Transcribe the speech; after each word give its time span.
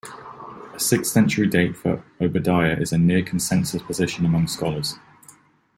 A 0.73 0.79
sixth-century 0.79 1.45
date 1.45 1.75
for 1.77 2.03
Obadiah 2.19 2.75
is 2.75 2.91
a 2.91 2.97
"near 2.97 3.21
consensus" 3.21 3.83
position 3.83 4.25
among 4.25 4.47
scholars. 4.47 4.95